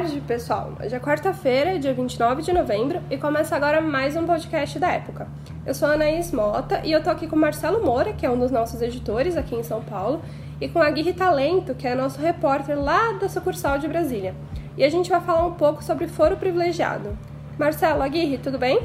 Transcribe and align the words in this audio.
tarde, 0.00 0.20
pessoal. 0.22 0.72
Hoje 0.82 0.94
é 0.94 0.98
quarta-feira, 0.98 1.78
dia 1.78 1.92
29 1.92 2.40
de 2.40 2.54
novembro, 2.54 3.02
e 3.10 3.18
começa 3.18 3.54
agora 3.54 3.82
mais 3.82 4.16
um 4.16 4.24
podcast 4.24 4.78
da 4.78 4.88
época. 4.92 5.28
Eu 5.66 5.74
sou 5.74 5.86
a 5.88 5.92
Anaís 5.92 6.32
Mota 6.32 6.80
e 6.84 6.92
eu 6.92 7.02
tô 7.02 7.10
aqui 7.10 7.26
com 7.26 7.36
o 7.36 7.38
Marcelo 7.38 7.84
Moura, 7.84 8.14
que 8.14 8.24
é 8.24 8.30
um 8.30 8.38
dos 8.38 8.50
nossos 8.50 8.80
editores 8.80 9.36
aqui 9.36 9.54
em 9.54 9.62
São 9.62 9.82
Paulo, 9.82 10.22
e 10.58 10.70
com 10.70 10.80
a 10.80 10.90
Guirri 10.90 11.12
Talento, 11.12 11.74
que 11.74 11.86
é 11.86 11.94
nosso 11.94 12.18
repórter 12.18 12.80
lá 12.80 13.12
da 13.12 13.28
sucursal 13.28 13.78
de 13.78 13.88
Brasília. 13.88 14.34
E 14.74 14.84
a 14.84 14.88
gente 14.88 15.10
vai 15.10 15.20
falar 15.20 15.46
um 15.46 15.52
pouco 15.52 15.84
sobre 15.84 16.08
foro 16.08 16.34
privilegiado. 16.38 17.18
Marcelo, 17.58 18.02
Aguirre, 18.02 18.38
tudo 18.38 18.56
bem? 18.56 18.80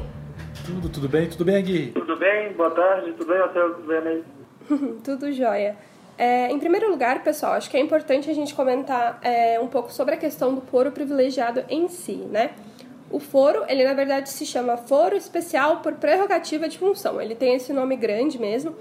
Tudo, 0.66 0.90
tudo 0.90 1.08
bem? 1.08 1.30
Tudo 1.30 1.46
bem, 1.46 1.56
Aguirre? 1.56 1.92
Tudo 1.92 2.18
bem, 2.18 2.52
boa 2.52 2.70
tarde, 2.72 3.14
tudo 3.14 3.28
bem, 3.28 3.38
Marcelo? 3.38 3.74
Tudo 3.74 3.88
bem, 3.88 3.96
Anaís? 3.96 4.24
tudo 5.02 5.32
jóia. 5.32 5.76
É, 6.18 6.50
em 6.50 6.58
primeiro 6.58 6.90
lugar, 6.90 7.22
pessoal, 7.22 7.52
acho 7.52 7.68
que 7.68 7.76
é 7.76 7.80
importante 7.80 8.30
a 8.30 8.34
gente 8.34 8.54
comentar 8.54 9.18
é, 9.22 9.60
um 9.60 9.66
pouco 9.66 9.92
sobre 9.92 10.14
a 10.14 10.16
questão 10.16 10.54
do 10.54 10.62
foro 10.62 10.90
privilegiado 10.90 11.64
em 11.68 11.88
si, 11.88 12.14
né? 12.14 12.52
O 13.10 13.20
foro, 13.20 13.64
ele 13.68 13.84
na 13.84 13.92
verdade 13.92 14.28
se 14.30 14.44
chama 14.44 14.76
Foro 14.76 15.16
Especial 15.16 15.80
por 15.80 15.92
Prerrogativa 15.94 16.68
de 16.68 16.78
Função. 16.78 17.20
Ele 17.20 17.34
tem 17.34 17.54
esse 17.54 17.72
nome 17.72 17.96
grande 17.96 18.38
mesmo. 18.38 18.74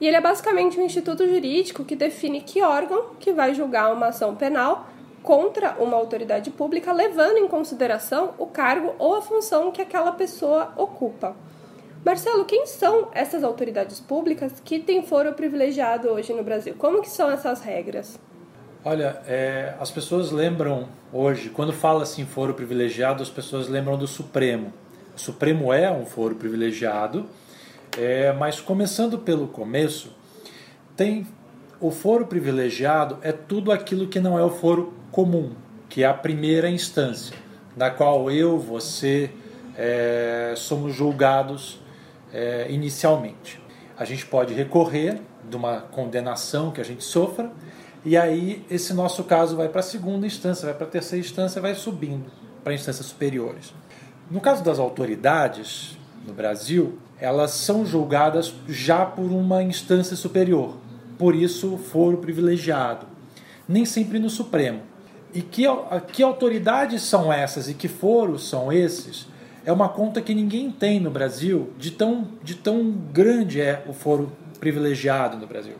E 0.00 0.06
ele 0.06 0.16
é 0.16 0.20
basicamente 0.20 0.78
um 0.78 0.84
instituto 0.84 1.26
jurídico 1.26 1.84
que 1.84 1.94
define 1.94 2.40
que 2.40 2.62
órgão 2.62 3.10
que 3.18 3.32
vai 3.32 3.54
julgar 3.54 3.92
uma 3.92 4.06
ação 4.06 4.34
penal 4.34 4.86
contra 5.22 5.76
uma 5.78 5.96
autoridade 5.96 6.50
pública, 6.50 6.92
levando 6.92 7.36
em 7.36 7.46
consideração 7.46 8.34
o 8.38 8.46
cargo 8.46 8.94
ou 8.98 9.14
a 9.14 9.22
função 9.22 9.70
que 9.70 9.82
aquela 9.82 10.12
pessoa 10.12 10.72
ocupa. 10.76 11.36
Marcelo, 12.04 12.46
quem 12.46 12.66
são 12.66 13.08
essas 13.12 13.44
autoridades 13.44 14.00
públicas 14.00 14.54
que 14.64 14.78
têm 14.78 15.02
foro 15.02 15.34
privilegiado 15.34 16.08
hoje 16.08 16.32
no 16.32 16.42
Brasil? 16.42 16.74
Como 16.78 17.02
que 17.02 17.10
são 17.10 17.30
essas 17.30 17.60
regras? 17.60 18.18
Olha, 18.82 19.20
é, 19.26 19.74
as 19.78 19.90
pessoas 19.90 20.30
lembram 20.30 20.88
hoje, 21.12 21.50
quando 21.50 21.74
fala 21.74 22.02
assim 22.02 22.24
foro 22.24 22.54
privilegiado, 22.54 23.22
as 23.22 23.28
pessoas 23.28 23.68
lembram 23.68 23.98
do 23.98 24.06
Supremo. 24.06 24.72
O 25.14 25.20
Supremo 25.20 25.70
é 25.74 25.92
um 25.92 26.06
foro 26.06 26.34
privilegiado, 26.34 27.26
é, 27.98 28.32
mas 28.32 28.58
começando 28.58 29.18
pelo 29.18 29.46
começo, 29.46 30.16
tem 30.96 31.26
o 31.78 31.90
foro 31.90 32.26
privilegiado 32.26 33.18
é 33.20 33.32
tudo 33.32 33.70
aquilo 33.70 34.08
que 34.08 34.20
não 34.20 34.38
é 34.38 34.42
o 34.42 34.50
foro 34.50 34.94
comum, 35.12 35.52
que 35.90 36.02
é 36.02 36.06
a 36.06 36.14
primeira 36.14 36.70
instância, 36.70 37.36
na 37.76 37.90
qual 37.90 38.30
eu, 38.30 38.58
você 38.58 39.30
é, 39.76 40.54
somos 40.56 40.94
julgados 40.94 41.79
é, 42.32 42.66
inicialmente. 42.70 43.60
A 43.96 44.04
gente 44.04 44.24
pode 44.26 44.54
recorrer 44.54 45.20
de 45.48 45.56
uma 45.56 45.80
condenação 45.80 46.70
que 46.70 46.80
a 46.80 46.84
gente 46.84 47.04
sofra, 47.04 47.50
e 48.04 48.16
aí 48.16 48.64
esse 48.70 48.94
nosso 48.94 49.24
caso 49.24 49.56
vai 49.56 49.68
para 49.68 49.80
a 49.80 49.82
segunda 49.82 50.26
instância, 50.26 50.66
vai 50.66 50.74
para 50.74 50.86
a 50.86 50.90
terceira 50.90 51.24
instância, 51.24 51.60
vai 51.60 51.74
subindo 51.74 52.30
para 52.64 52.72
instâncias 52.72 53.06
superiores. 53.06 53.74
No 54.30 54.40
caso 54.40 54.62
das 54.62 54.78
autoridades 54.78 55.98
no 56.26 56.32
Brasil, 56.32 56.98
elas 57.18 57.50
são 57.50 57.84
julgadas 57.84 58.54
já 58.68 59.04
por 59.04 59.30
uma 59.30 59.62
instância 59.62 60.16
superior, 60.16 60.76
por 61.18 61.34
isso 61.34 61.76
foro 61.76 62.18
privilegiado, 62.18 63.06
nem 63.68 63.84
sempre 63.84 64.18
no 64.18 64.30
Supremo. 64.30 64.82
E 65.32 65.42
que, 65.42 65.64
que 66.12 66.22
autoridades 66.22 67.02
são 67.02 67.32
essas 67.32 67.68
e 67.68 67.74
que 67.74 67.86
foros 67.86 68.48
são 68.48 68.72
esses? 68.72 69.26
É 69.70 69.72
uma 69.72 69.88
conta 69.88 70.20
que 70.20 70.34
ninguém 70.34 70.68
tem 70.68 70.98
no 70.98 71.10
Brasil, 71.10 71.70
de 71.78 71.92
tão, 71.92 72.26
de 72.42 72.56
tão 72.56 72.90
grande 72.90 73.60
é 73.60 73.84
o 73.86 73.92
foro 73.92 74.32
privilegiado 74.58 75.36
no 75.36 75.46
Brasil. 75.46 75.76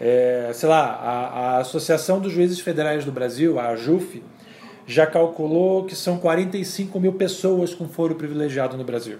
É, 0.00 0.50
sei 0.52 0.68
lá, 0.68 0.84
a, 0.84 1.28
a 1.38 1.58
Associação 1.58 2.20
dos 2.20 2.32
Juízes 2.32 2.58
Federais 2.58 3.04
do 3.04 3.12
Brasil, 3.12 3.60
a 3.60 3.68
AJUF, 3.68 4.20
já 4.84 5.06
calculou 5.06 5.84
que 5.84 5.94
são 5.94 6.18
45 6.18 6.98
mil 6.98 7.12
pessoas 7.12 7.72
com 7.72 7.88
foro 7.88 8.16
privilegiado 8.16 8.76
no 8.76 8.82
Brasil. 8.82 9.18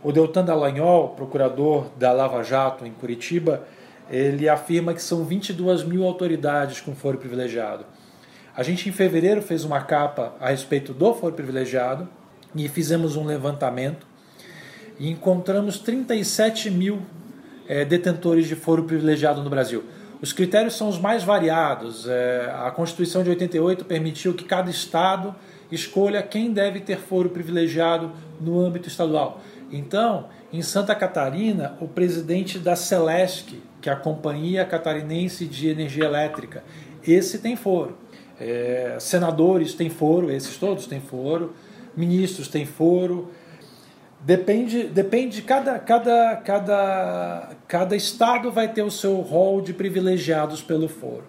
O 0.00 0.12
Deltan 0.12 0.44
Dallagnol, 0.44 1.08
procurador 1.08 1.86
da 1.98 2.12
Lava 2.12 2.44
Jato 2.44 2.86
em 2.86 2.92
Curitiba, 2.92 3.66
ele 4.08 4.48
afirma 4.48 4.94
que 4.94 5.02
são 5.02 5.24
22 5.24 5.82
mil 5.82 6.04
autoridades 6.04 6.80
com 6.80 6.94
foro 6.94 7.18
privilegiado. 7.18 7.84
A 8.56 8.62
gente, 8.62 8.88
em 8.88 8.92
fevereiro, 8.92 9.42
fez 9.42 9.64
uma 9.64 9.80
capa 9.80 10.36
a 10.38 10.50
respeito 10.50 10.94
do 10.94 11.12
foro 11.14 11.34
privilegiado 11.34 12.08
e 12.54 12.68
fizemos 12.68 13.16
um 13.16 13.24
levantamento 13.24 14.06
e 14.98 15.10
encontramos 15.10 15.78
37 15.78 16.70
mil 16.70 17.00
é, 17.68 17.84
detentores 17.84 18.46
de 18.46 18.54
foro 18.54 18.84
privilegiado 18.84 19.42
no 19.42 19.50
Brasil. 19.50 19.84
Os 20.20 20.32
critérios 20.32 20.76
são 20.76 20.88
os 20.88 20.98
mais 20.98 21.22
variados. 21.22 22.08
É, 22.08 22.52
a 22.52 22.70
Constituição 22.70 23.22
de 23.22 23.30
88 23.30 23.84
permitiu 23.84 24.34
que 24.34 24.44
cada 24.44 24.70
estado 24.70 25.34
escolha 25.70 26.22
quem 26.22 26.52
deve 26.52 26.80
ter 26.80 26.98
foro 26.98 27.28
privilegiado 27.28 28.10
no 28.40 28.58
âmbito 28.60 28.88
estadual. 28.88 29.40
Então, 29.70 30.26
em 30.52 30.62
Santa 30.62 30.94
Catarina, 30.94 31.76
o 31.80 31.86
presidente 31.86 32.58
da 32.58 32.74
Celesc, 32.74 33.62
que 33.80 33.88
é 33.88 33.92
a 33.92 33.96
Companhia 33.96 34.64
Catarinense 34.64 35.46
de 35.46 35.68
Energia 35.68 36.06
Elétrica, 36.06 36.64
esse 37.06 37.38
tem 37.38 37.54
foro. 37.54 37.96
É, 38.40 38.96
senadores 38.98 39.74
têm 39.74 39.90
foro, 39.90 40.30
esses 40.30 40.56
todos 40.56 40.86
têm 40.86 41.00
foro 41.00 41.54
ministros 41.98 42.48
têm 42.48 42.64
foro. 42.64 43.28
Depende, 44.20 44.84
depende 44.84 45.36
de 45.36 45.42
cada, 45.42 45.78
cada, 45.78 46.36
cada, 46.36 47.50
cada 47.66 47.96
estado 47.96 48.50
vai 48.50 48.68
ter 48.68 48.82
o 48.82 48.90
seu 48.90 49.16
rol 49.16 49.60
de 49.60 49.72
privilegiados 49.72 50.62
pelo 50.62 50.88
foro. 50.88 51.24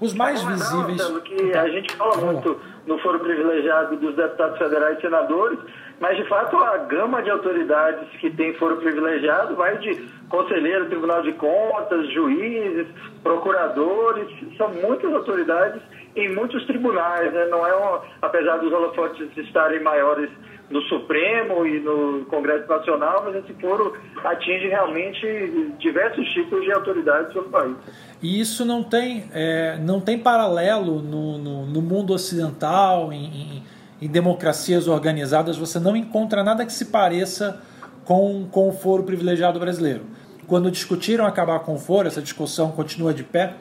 Os 0.00 0.12
mais 0.14 0.42
não, 0.42 0.52
visíveis. 0.52 1.10
Não, 1.10 1.20
que 1.20 1.56
a 1.56 1.68
gente 1.68 1.94
fala 1.96 2.16
muito 2.16 2.60
no 2.86 2.98
foro 2.98 3.20
privilegiado 3.20 3.96
dos 3.96 4.14
deputados 4.16 4.58
federais 4.58 4.98
e 4.98 5.00
senadores, 5.00 5.58
mas 6.00 6.16
de 6.16 6.24
fato 6.28 6.56
a 6.56 6.78
gama 6.78 7.22
de 7.22 7.30
autoridades 7.30 8.08
que 8.20 8.30
tem 8.30 8.54
foro 8.54 8.76
privilegiado 8.76 9.54
vai 9.54 9.78
de 9.78 9.94
conselheiro, 10.28 10.86
Tribunal 10.86 11.22
de 11.22 11.32
Contas, 11.34 12.12
juízes, 12.12 12.86
procuradores, 13.22 14.28
são 14.56 14.68
muitas 14.70 15.12
autoridades 15.12 15.80
em 16.16 16.34
muitos 16.34 16.64
tribunais, 16.66 17.32
né? 17.32 17.46
não 17.46 17.66
é 17.66 17.74
uma, 17.74 18.02
apesar 18.22 18.58
dos 18.58 18.72
holofotes 18.72 19.28
estarem 19.36 19.82
maiores 19.82 20.30
no 20.70 20.80
Supremo 20.82 21.66
e 21.66 21.78
no 21.80 22.24
Congresso 22.26 22.68
Nacional, 22.68 23.22
mas 23.24 23.36
esse 23.36 23.52
foro 23.60 23.92
atinge 24.24 24.68
realmente 24.68 25.72
diversos 25.78 26.26
tipos 26.32 26.62
de 26.64 26.72
autoridades 26.72 27.34
o 27.36 27.42
país. 27.44 27.76
E 28.22 28.40
isso 28.40 28.64
não 28.64 28.82
tem, 28.82 29.24
é, 29.32 29.76
não 29.78 30.00
tem 30.00 30.18
paralelo 30.18 31.02
no, 31.02 31.38
no, 31.38 31.66
no 31.66 31.82
mundo 31.82 32.14
ocidental, 32.14 33.12
em, 33.12 33.26
em, 33.26 33.62
em, 34.00 34.08
democracias 34.08 34.88
organizadas, 34.88 35.58
você 35.58 35.78
não 35.78 35.94
encontra 35.96 36.42
nada 36.42 36.64
que 36.64 36.72
se 36.72 36.86
pareça 36.86 37.60
com, 38.04 38.48
com 38.50 38.68
o 38.68 38.72
foro 38.72 39.02
privilegiado 39.02 39.60
brasileiro. 39.60 40.02
Quando 40.46 40.70
discutiram 40.70 41.26
acabar 41.26 41.60
com 41.60 41.74
o 41.74 41.78
foro, 41.78 42.08
essa 42.08 42.22
discussão 42.22 42.70
continua 42.72 43.12
de 43.12 43.22
pé, 43.22 43.54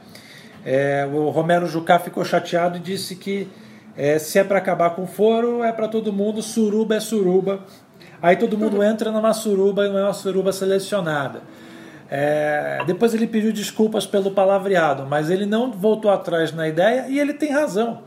é, 0.66 1.08
o 1.12 1.30
Romero 1.30 1.68
Jucá 1.68 2.00
ficou 2.00 2.24
chateado 2.24 2.78
e 2.78 2.80
disse 2.80 3.16
que 3.16 3.50
é, 3.96 4.18
se 4.18 4.40
é 4.40 4.44
para 4.44 4.58
acabar 4.58 4.92
com 4.92 5.06
foro, 5.06 5.64
é 5.64 5.72
para 5.72 5.88
todo 5.88 6.12
mundo, 6.12 6.42
suruba 6.42 6.96
é 6.96 7.00
suruba. 7.00 7.60
Aí 8.22 8.36
todo 8.38 8.58
mundo 8.58 8.82
entra 8.82 9.12
numa 9.12 9.34
suruba 9.34 9.86
e 9.86 9.90
não 9.90 10.00
é 10.00 10.04
uma 10.04 10.14
suruba 10.14 10.52
selecionada. 10.52 11.42
É, 12.10 12.82
depois 12.86 13.14
ele 13.14 13.28
pediu 13.28 13.52
desculpas 13.52 14.06
pelo 14.06 14.32
palavreado, 14.32 15.06
mas 15.06 15.30
ele 15.30 15.46
não 15.46 15.72
voltou 15.72 16.10
atrás 16.10 16.52
na 16.54 16.68
ideia 16.68 17.06
e 17.10 17.20
ele 17.20 17.34
tem 17.34 17.52
razão. 17.52 18.02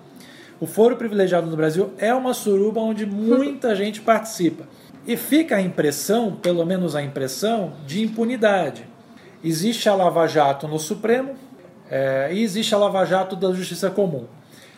O 0.58 0.66
foro 0.66 0.96
privilegiado 0.96 1.46
no 1.48 1.56
Brasil 1.56 1.92
é 1.98 2.14
uma 2.14 2.32
suruba 2.32 2.80
onde 2.80 3.04
muita 3.04 3.74
gente 3.76 4.00
participa. 4.00 4.64
E 5.06 5.16
fica 5.16 5.56
a 5.56 5.62
impressão, 5.62 6.32
pelo 6.32 6.64
menos 6.64 6.96
a 6.96 7.02
impressão, 7.02 7.74
de 7.86 8.02
impunidade. 8.02 8.84
Existe 9.44 9.88
a 9.88 9.94
Lava 9.94 10.26
Jato 10.26 10.66
no 10.66 10.78
Supremo, 10.78 11.34
é, 11.90 12.30
e 12.32 12.42
existe 12.42 12.74
a 12.74 12.78
Lava 12.78 13.04
Jato 13.04 13.36
da 13.36 13.52
Justiça 13.52 13.90
Comum. 13.90 14.24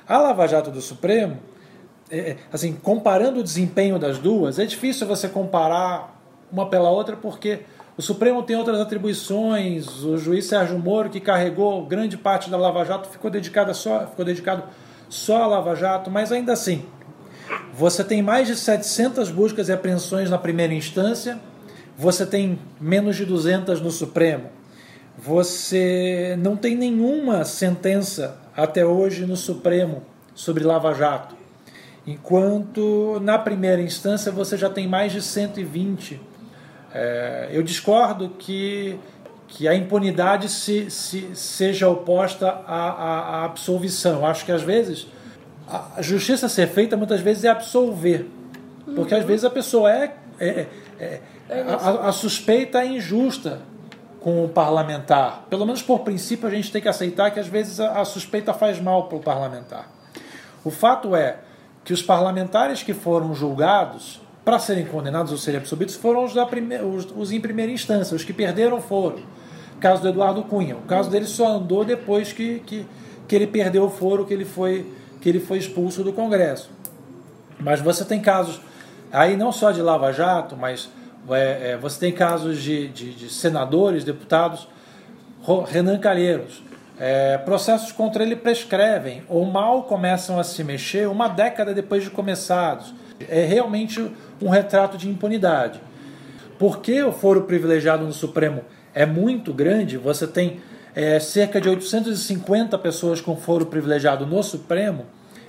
A 0.06 0.19
Lava 0.19 0.46
Jato 0.46 0.70
do 0.70 0.81
Supremo, 0.81 1.38
é, 2.10 2.19
é, 2.19 2.37
assim, 2.52 2.75
comparando 2.75 3.40
o 3.40 3.43
desempenho 3.43 3.99
das 3.99 4.19
duas, 4.19 4.58
é 4.58 4.66
difícil 4.66 5.06
você 5.06 5.28
comparar 5.28 6.16
uma 6.50 6.69
pela 6.69 6.90
outra 6.90 7.16
porque 7.16 7.60
o 7.96 8.02
Supremo 8.02 8.43
tem 8.43 8.56
outras 8.56 8.81
atribuições. 8.81 10.05
O 10.05 10.16
juiz 10.16 10.46
Sérgio 10.46 10.78
Moro, 10.78 11.10
que 11.10 11.20
carregou 11.20 11.84
grande 11.84 12.16
parte 12.16 12.50
da 12.50 12.56
Lava 12.56 12.84
Jato, 12.84 13.08
ficou 13.08 13.31
dedicado 13.31 13.75
só, 13.75 14.06
ficou 14.06 14.25
dedicado 14.25 14.64
só 15.08 15.43
à 15.43 15.46
Lava 15.46 15.75
Jato, 15.75 16.11
mas 16.11 16.31
ainda 16.31 16.52
assim, 16.52 16.84
você 17.72 18.04
tem 18.04 18.22
mais 18.22 18.46
de 18.46 18.56
700 18.56 19.31
buscas 19.31 19.69
e 19.69 19.72
apreensões 19.72 20.28
na 20.28 20.37
primeira 20.37 20.75
instância, 20.75 21.38
você 21.96 22.26
tem 22.26 22.58
menos 22.81 23.16
de 23.16 23.25
200 23.25 23.81
no 23.81 23.90
Supremo 23.90 24.57
você 25.20 26.37
não 26.38 26.56
tem 26.56 26.76
nenhuma 26.76 27.44
sentença 27.44 28.38
até 28.56 28.87
hoje 28.87 29.26
no 29.26 29.37
Supremo 29.37 30.03
sobre 30.32 30.62
Lava 30.62 30.94
Jato, 30.94 31.35
enquanto 32.06 33.19
na 33.20 33.37
primeira 33.37 33.82
instância 33.82 34.31
você 34.31 34.56
já 34.56 34.70
tem 34.70 34.87
mais 34.87 35.11
de 35.11 35.20
120. 35.20 36.20
É, 36.94 37.49
eu 37.50 37.65
discordo 37.65 38.31
que, 38.38 38.99
que 39.49 39.67
a 39.67 39.75
impunidade 39.75 40.49
se, 40.49 40.88
se, 40.88 41.35
seja 41.35 41.88
oposta 41.88 42.49
à, 42.49 42.88
à, 42.88 43.19
à 43.41 43.44
absolvição. 43.44 44.25
Acho 44.25 44.44
que 44.44 44.53
às 44.53 44.62
vezes 44.62 45.09
a 45.69 46.00
justiça 46.00 46.49
ser 46.49 46.69
feita 46.69 46.97
muitas 46.97 47.21
vezes 47.21 47.44
é 47.44 47.49
absolver. 47.49 48.26
Porque 48.94 49.14
às 49.14 49.25
vezes 49.25 49.44
a 49.44 49.50
pessoa 49.50 49.93
é. 49.93 50.14
é, 50.38 50.67
é, 50.99 51.21
é 51.49 51.62
a, 51.62 52.09
a, 52.09 52.12
suspeita 52.12 52.81
é 52.81 52.87
injusta 52.87 53.61
com 54.20 54.44
o 54.44 54.49
parlamentar. 54.49 55.47
Pelo 55.49 55.65
menos 55.65 55.82
por 55.82 56.00
princípio 56.00 56.49
a 56.49 56.50
gente 56.50 56.73
tem 56.73 56.82
que 56.82 56.88
aceitar 56.88 57.31
que 57.31 57.41
às 57.41 57.47
vezes 57.47 57.81
a, 57.81 58.00
a 58.00 58.05
suspeita 58.05 58.53
faz 58.53 58.81
mal 58.81 59.05
para 59.05 59.19
o 59.19 59.20
parlamentar. 59.20 59.88
O 60.65 60.70
fato 60.70 61.15
é 61.15 61.38
que 61.85 61.93
os 61.93 62.03
parlamentares 62.03 62.82
que 62.82 62.93
foram 62.93 63.35
julgados 63.35 64.20
para 64.44 64.59
serem 64.59 64.87
condenados 64.87 65.31
ou 65.31 65.38
serem 65.38 65.61
absolvidos 65.61 65.94
foram 65.94 66.25
os, 66.25 66.35
da 66.35 66.47
prime... 66.47 66.79
os, 66.79 67.06
os 67.17 67.32
em 67.32 67.41
primeira 67.41 67.70
instância, 67.70 68.17
os 68.17 68.25
que 68.25 68.32
perderam 68.32 68.81
foram. 68.81 69.19
O 69.76 69.81
caso 69.81 70.03
do 70.03 70.09
Eduardo 70.09 70.43
Cunha. 70.43 70.76
O 70.76 70.82
caso 70.82 71.09
dele 71.11 71.26
só 71.26 71.56
andou 71.56 71.85
depois 71.85 72.32
que, 72.32 72.61
que, 72.61 72.87
que 73.29 73.37
ele 73.37 73.47
perdeu 73.47 73.85
o 73.85 73.91
foro, 73.91 74.25
que 74.25 74.35
ele 74.35 74.44
foi, 74.44 74.93
que 75.21 75.29
ele 75.29 75.38
foi 75.38 75.59
expulso 75.59 76.03
do 76.03 76.12
Congresso. 76.12 76.71
Mas 77.61 77.81
você 77.81 78.05
tem 78.05 78.21
casos, 78.21 78.61
aí 79.12 79.37
não 79.37 79.53
só 79.53 79.71
de 79.71 79.82
Lava 79.82 80.12
Jato, 80.12 80.56
mas 80.56 80.88
é, 81.34 81.72
é, 81.72 81.76
você 81.76 82.00
tem 82.00 82.12
casos 82.12 82.62
de, 82.62 82.88
de, 82.88 83.12
de 83.12 83.30
senadores, 83.30 84.04
deputados, 84.04 84.69
Renan 85.66 85.98
Calheiros. 85.98 86.62
É, 86.98 87.38
processos 87.38 87.92
contra 87.92 88.25
ele 88.25 88.34
prescrevem 88.34 89.22
ou 89.28 89.44
mal 89.46 89.84
começam 89.84 90.38
a 90.38 90.44
se 90.44 90.64
mexer 90.64 91.08
uma 91.08 91.28
década 91.28 91.72
depois 91.72 92.02
de 92.02 92.10
começados. 92.10 92.92
É 93.28 93.44
realmente 93.44 94.10
um 94.42 94.48
retrato 94.48 94.96
de 94.96 95.08
impunidade. 95.08 95.80
Porque 96.58 97.02
o 97.02 97.12
foro 97.12 97.42
privilegiado 97.42 98.04
no 98.04 98.12
Supremo 98.12 98.62
é 98.92 99.06
muito 99.06 99.52
grande, 99.52 99.96
você 99.96 100.26
tem 100.26 100.60
é, 100.94 101.20
cerca 101.20 101.60
de 101.60 101.69
850 101.69 102.76
pessoas 102.78 103.20
com 103.20 103.36
foro 103.36 103.66
privilegiado 103.66 104.26
no 104.26 104.42
Supremo, 104.42 105.06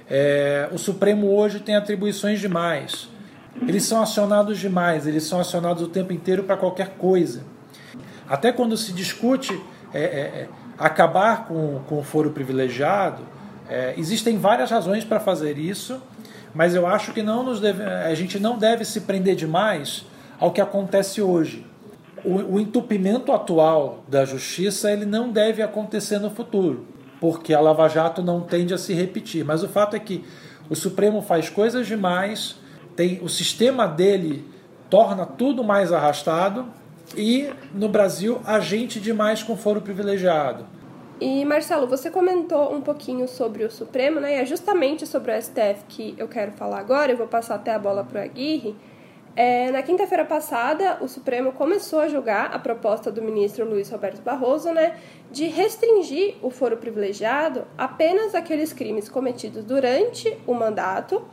é, 0.10 0.68
o 0.72 0.78
Supremo 0.78 1.36
hoje 1.36 1.60
tem 1.60 1.76
atribuições 1.76 2.40
demais. 2.40 3.08
Eles 3.68 3.84
são 3.84 4.02
acionados 4.02 4.60
demais, 4.60 5.06
eles 5.06 5.24
são 5.24 5.40
acionados 5.40 5.84
o 5.84 5.88
tempo 5.88 6.14
inteiro 6.14 6.44
para 6.44 6.58
qualquer 6.58 6.92
coisa. 6.98 7.44
Até 8.28 8.52
quando 8.52 8.76
se 8.78 8.94
discute 8.94 9.60
é, 9.94 10.02
é, 10.02 10.04
é 10.04 10.50
acabar 10.78 11.46
com, 11.46 11.82
com 11.88 12.00
o 12.00 12.04
foro 12.04 12.32
privilegiado, 12.32 13.24
é, 13.68 13.94
existem 13.98 14.38
várias 14.38 14.72
razões 14.72 15.04
para 15.04 15.20
fazer 15.20 15.58
isso 15.58 16.02
mas 16.54 16.76
eu 16.76 16.88
acho 16.88 17.14
que 17.14 17.22
não 17.22 17.44
nos 17.44 17.60
deve, 17.60 17.84
a 17.84 18.14
gente 18.16 18.40
não 18.40 18.58
deve 18.58 18.84
se 18.84 19.02
prender 19.02 19.36
demais 19.36 20.06
ao 20.40 20.52
que 20.52 20.62
acontece 20.62 21.22
hoje. 21.22 21.66
O, 22.24 22.56
o 22.56 22.60
entupimento 22.60 23.32
atual 23.32 24.04
da 24.08 24.26
justiça 24.26 24.92
ele 24.92 25.06
não 25.06 25.32
deve 25.32 25.62
acontecer 25.62 26.20
no 26.20 26.30
futuro, 26.30 26.86
porque 27.20 27.54
a 27.54 27.60
Lava 27.60 27.88
Jato 27.88 28.22
não 28.22 28.42
tende 28.42 28.74
a 28.74 28.78
se 28.78 28.94
repetir. 28.94 29.46
Mas 29.46 29.64
o 29.64 29.70
fato 29.70 29.96
é 29.96 30.00
que 30.00 30.26
o 30.70 30.76
Supremo 30.76 31.22
faz 31.22 31.50
coisas 31.50 31.88
demais, 31.88 32.56
tem 33.00 33.18
o 33.22 33.30
sistema 33.30 33.88
dele 33.88 34.44
torna 34.90 35.26
tudo 35.26 35.64
mais 35.64 35.94
arrastado 35.94 36.66
e 37.16 37.50
no 37.74 37.88
Brasil 37.88 38.42
a 38.46 38.60
gente 38.60 39.00
demais 39.00 39.42
com 39.42 39.56
foro 39.56 39.80
privilegiado. 39.80 40.66
E 41.22 41.46
Marcelo, 41.46 41.88
você 41.88 42.12
comentou 42.12 42.76
um 42.76 42.82
pouquinho 42.82 43.26
sobre 43.26 43.64
o 43.64 43.72
Supremo, 43.72 44.20
né? 44.20 44.36
E 44.36 44.42
é 44.42 44.46
justamente 44.46 45.08
sobre 45.08 45.32
o 45.32 45.42
STF 45.42 45.86
que 45.88 46.14
eu 46.18 46.28
quero 46.28 46.52
falar 46.52 46.80
agora. 46.80 47.14
Eu 47.14 47.18
vou 47.18 47.28
passar 47.28 47.56
até 47.56 47.74
a 47.74 47.80
bola 47.80 48.04
para 48.04 48.20
o 48.20 48.24
Aguirre. 48.26 48.76
É, 49.34 49.72
na 49.72 49.82
quinta-feira 49.82 50.26
passada, 50.26 50.98
o 51.00 51.08
Supremo 51.08 51.54
começou 51.54 52.02
a 52.02 52.10
julgar 52.10 52.54
a 52.54 52.60
proposta 52.60 53.10
do 53.10 53.22
ministro 53.22 53.64
Luiz 53.64 53.90
Roberto 53.90 54.22
Barroso, 54.22 54.74
né, 54.74 54.98
de 55.32 55.46
restringir 55.46 56.36
o 56.42 56.50
foro 56.50 56.76
privilegiado 56.76 57.64
apenas 57.78 58.36
àqueles 58.36 58.74
crimes 58.74 59.08
cometidos 59.08 59.64
durante 59.64 60.38
o 60.46 60.54
mandato 60.54 61.24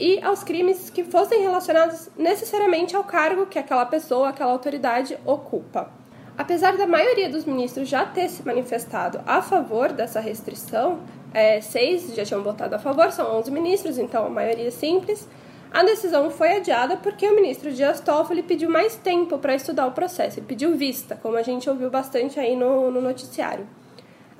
e 0.00 0.18
aos 0.24 0.42
crimes 0.42 0.88
que 0.88 1.04
fossem 1.04 1.42
relacionados 1.42 2.08
necessariamente 2.16 2.96
ao 2.96 3.04
cargo 3.04 3.46
que 3.46 3.58
aquela 3.58 3.84
pessoa, 3.84 4.30
aquela 4.30 4.50
autoridade 4.50 5.16
ocupa. 5.26 5.90
Apesar 6.38 6.74
da 6.78 6.86
maioria 6.86 7.28
dos 7.28 7.44
ministros 7.44 7.86
já 7.86 8.06
ter 8.06 8.30
se 8.30 8.44
manifestado 8.44 9.20
a 9.26 9.42
favor 9.42 9.92
dessa 9.92 10.18
restrição, 10.18 11.00
é, 11.34 11.60
seis 11.60 12.14
já 12.14 12.24
tinham 12.24 12.42
votado 12.42 12.74
a 12.74 12.78
favor, 12.78 13.12
são 13.12 13.36
11 13.38 13.50
ministros, 13.50 13.98
então 13.98 14.24
a 14.24 14.30
maioria 14.30 14.68
é 14.68 14.70
simples. 14.70 15.28
A 15.70 15.84
decisão 15.84 16.30
foi 16.30 16.56
adiada 16.56 16.96
porque 16.96 17.28
o 17.28 17.36
ministro 17.36 17.70
Dias 17.70 18.00
Toffoli 18.00 18.42
pediu 18.42 18.70
mais 18.70 18.96
tempo 18.96 19.38
para 19.38 19.54
estudar 19.54 19.86
o 19.86 19.92
processo, 19.92 20.38
ele 20.38 20.46
pediu 20.46 20.74
vista, 20.76 21.14
como 21.22 21.36
a 21.36 21.42
gente 21.42 21.68
ouviu 21.68 21.90
bastante 21.90 22.40
aí 22.40 22.56
no, 22.56 22.90
no 22.90 23.02
noticiário. 23.02 23.66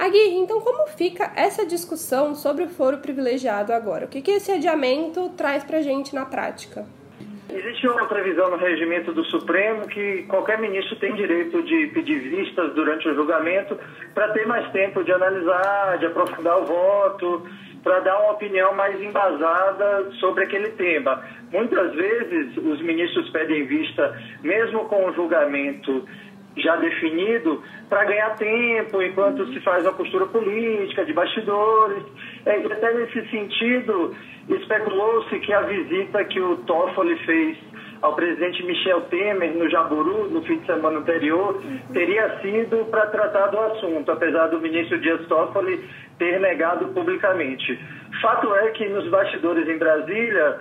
Aguirre, 0.01 0.39
então 0.39 0.63
como 0.63 0.87
fica 0.87 1.31
essa 1.37 1.67
discussão 1.67 2.35
sobre 2.35 2.65
o 2.65 2.69
foro 2.71 2.97
privilegiado 2.99 3.71
agora? 3.71 4.07
O 4.07 4.09
que, 4.09 4.23
que 4.23 4.31
esse 4.31 4.51
adiamento 4.51 5.29
traz 5.37 5.63
para 5.63 5.77
a 5.77 5.83
gente 5.83 6.15
na 6.15 6.25
prática? 6.25 6.87
Existe 7.51 7.87
uma 7.87 8.07
previsão 8.07 8.51
no 8.51 8.57
regimento 8.57 9.13
do 9.13 9.23
Supremo 9.25 9.87
que 9.87 10.23
qualquer 10.23 10.59
ministro 10.59 10.97
tem 10.97 11.15
direito 11.15 11.63
de 11.65 11.89
pedir 11.89 12.19
vistas 12.19 12.73
durante 12.73 13.11
o 13.11 13.15
julgamento 13.15 13.77
para 14.15 14.33
ter 14.33 14.47
mais 14.47 14.73
tempo 14.73 15.05
de 15.05 15.13
analisar, 15.13 15.99
de 15.99 16.07
aprofundar 16.07 16.63
o 16.63 16.65
voto, 16.65 17.47
para 17.83 18.01
dar 18.01 18.21
uma 18.21 18.33
opinião 18.33 18.75
mais 18.75 18.99
embasada 19.03 20.11
sobre 20.19 20.45
aquele 20.45 20.71
tema. 20.71 21.23
Muitas 21.53 21.93
vezes 21.95 22.57
os 22.57 22.81
ministros 22.81 23.29
pedem 23.31 23.67
vista, 23.67 24.19
mesmo 24.43 24.87
com 24.87 25.11
o 25.11 25.13
julgamento 25.13 26.07
já 26.57 26.77
definido, 26.77 27.63
para 27.89 28.05
ganhar 28.05 28.37
tempo 28.37 29.03
enquanto 29.03 29.47
se 29.53 29.61
faz 29.61 29.85
uma 29.85 29.93
postura 29.93 30.27
política, 30.27 31.05
de 31.05 31.13
bastidores. 31.13 32.03
É, 32.45 32.57
até 32.57 32.95
nesse 32.95 33.29
sentido, 33.31 34.15
especulou-se 34.49 35.39
que 35.41 35.53
a 35.53 35.63
visita 35.63 36.25
que 36.25 36.41
o 36.41 36.57
Toffoli 36.59 37.17
fez 37.25 37.59
ao 38.03 38.15
presidente 38.15 38.63
Michel 38.65 39.03
Temer 39.03 39.53
no 39.53 39.69
Jaburu 39.69 40.31
no 40.31 40.43
fim 40.43 40.59
de 40.59 40.67
semana 40.67 41.01
anterior 41.01 41.63
teria 41.93 42.41
sido 42.41 42.87
para 42.87 43.07
tratar 43.07 43.49
do 43.49 43.59
assunto, 43.59 44.11
apesar 44.11 44.47
do 44.49 44.59
ministro 44.59 44.99
Dias 45.01 45.27
Toffoli 45.27 45.85
ter 46.19 46.41
negado 46.41 46.89
publicamente. 46.89 47.79
Fato 48.23 48.55
é 48.55 48.71
que 48.71 48.89
nos 48.89 49.07
bastidores 49.09 49.69
em 49.69 49.79
Brasília 49.79 50.61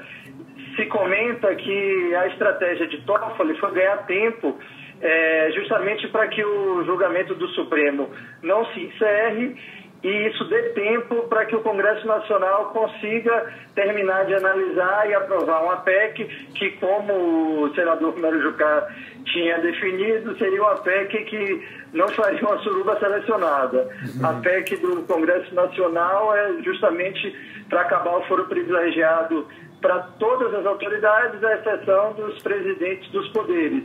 se 0.75 0.85
comenta 0.85 1.55
que 1.55 2.15
a 2.15 2.27
estratégia 2.27 2.87
de 2.87 3.01
Toffoli 3.01 3.57
foi 3.57 3.71
ganhar 3.71 4.05
tempo 4.05 4.57
é, 5.01 5.51
justamente 5.53 6.07
para 6.09 6.27
que 6.27 6.43
o 6.43 6.83
julgamento 6.83 7.33
do 7.35 7.47
Supremo 7.49 8.09
não 8.41 8.65
se 8.73 8.81
encerre 8.81 9.55
e 10.01 10.27
isso 10.27 10.45
dê 10.45 10.61
tempo 10.69 11.27
para 11.27 11.45
que 11.45 11.55
o 11.55 11.61
Congresso 11.61 12.07
Nacional 12.07 12.67
consiga 12.71 13.53
terminar 13.75 14.25
de 14.25 14.33
analisar 14.33 15.09
e 15.09 15.13
aprovar 15.13 15.61
uma 15.61 15.77
PEC 15.77 16.25
que, 16.55 16.71
como 16.77 17.63
o 17.63 17.75
senador 17.75 18.13
Romero 18.13 18.41
Jucá 18.41 18.87
tinha 19.25 19.59
definido, 19.59 20.37
seria 20.37 20.61
uma 20.61 20.77
PEC 20.77 21.25
que 21.25 21.67
não 21.91 22.07
faria 22.09 22.39
uma 22.39 22.57
suruba 22.59 22.97
selecionada. 22.97 23.89
Uhum. 24.15 24.25
A 24.25 24.33
PEC 24.41 24.77
do 24.77 25.03
Congresso 25.03 25.53
Nacional 25.53 26.33
é 26.33 26.61
justamente 26.63 27.35
para 27.67 27.81
acabar 27.81 28.17
o 28.17 28.23
foro 28.23 28.45
privilegiado 28.45 29.45
para 29.81 29.99
todas 30.17 30.53
as 30.53 30.65
autoridades, 30.65 31.43
à 31.43 31.55
exceção 31.55 32.13
dos 32.13 32.41
presidentes 32.41 33.09
dos 33.11 33.27
poderes. 33.29 33.83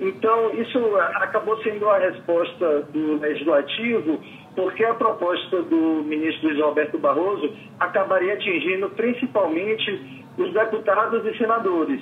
Então, 0.00 0.50
isso 0.54 0.96
acabou 0.96 1.56
sendo 1.62 1.88
a 1.88 1.98
resposta 1.98 2.82
do 2.92 3.20
Legislativo 3.20 4.20
porque 4.56 4.84
a 4.84 4.94
proposta 4.94 5.62
do 5.62 6.02
ministro 6.04 6.48
Luiz 6.48 6.60
Alberto 6.60 6.98
Barroso 6.98 7.52
acabaria 7.80 8.34
atingindo 8.34 8.88
principalmente 8.90 10.24
os 10.38 10.52
deputados 10.52 11.24
e 11.26 11.36
senadores. 11.36 12.00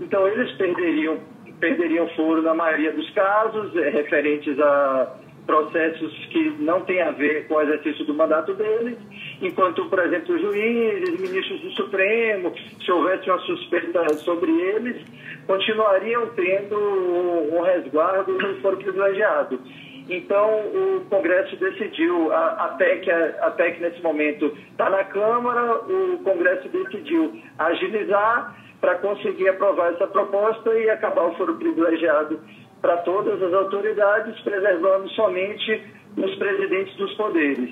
Então, 0.00 0.26
eles 0.28 0.52
perderiam, 0.52 1.18
perderiam 1.58 2.08
foro 2.10 2.42
na 2.42 2.54
maioria 2.54 2.92
dos 2.92 3.08
casos, 3.10 3.74
é, 3.76 3.88
referentes 3.90 4.58
a 4.60 5.16
processos 5.46 6.12
que 6.26 6.50
não 6.58 6.80
têm 6.82 7.00
a 7.00 7.12
ver 7.12 7.46
com 7.46 7.54
o 7.54 7.60
exercício 7.62 8.04
do 8.04 8.14
mandato 8.14 8.52
deles, 8.54 8.98
enquanto, 9.40 9.86
por 9.86 9.98
exemplo, 10.00 10.38
juízes, 10.38 11.20
ministros 11.20 11.60
do 11.60 11.70
Supremo, 11.70 12.52
se 12.84 12.90
houvesse 12.90 13.30
uma 13.30 13.38
suspeita 13.40 14.12
sobre 14.18 14.50
eles, 14.50 14.96
continuariam 15.46 16.28
tendo 16.34 16.76
um 16.76 17.62
resguardo 17.62 18.32
no 18.32 18.60
foro 18.60 18.76
privilegiado. 18.76 19.60
Então, 20.08 20.48
o 20.48 21.04
Congresso 21.08 21.56
decidiu, 21.56 22.32
a, 22.32 22.64
a, 22.64 22.68
PEC, 22.76 23.10
a, 23.10 23.46
a 23.46 23.50
PEC 23.50 23.80
nesse 23.80 24.00
momento 24.02 24.56
está 24.70 24.88
na 24.88 25.04
Câmara, 25.04 25.74
o 25.78 26.18
Congresso 26.22 26.68
decidiu 26.68 27.40
agilizar 27.58 28.56
para 28.80 28.96
conseguir 28.98 29.48
aprovar 29.48 29.92
essa 29.92 30.06
proposta 30.06 30.72
e 30.78 30.88
acabar 30.90 31.24
o 31.24 31.34
foro 31.34 31.56
privilegiado 31.56 32.40
para 32.80 32.98
todas 32.98 33.42
as 33.42 33.52
autoridades, 33.52 34.38
preservando 34.40 35.08
somente 35.10 35.82
os 36.16 36.34
presidentes 36.36 36.94
dos 36.96 37.12
poderes. 37.14 37.70